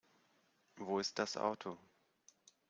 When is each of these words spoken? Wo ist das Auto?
Wo 0.77 0.97
ist 0.97 1.19
das 1.19 1.37
Auto? 1.37 1.77